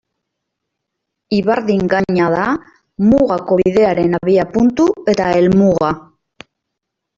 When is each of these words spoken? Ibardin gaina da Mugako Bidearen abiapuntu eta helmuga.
Ibardin 1.39 1.91
gaina 1.93 2.31
da 2.37 2.47
Mugako 3.11 3.59
Bidearen 3.61 4.19
abiapuntu 4.23 4.91
eta 5.17 5.31
helmuga. 5.37 5.95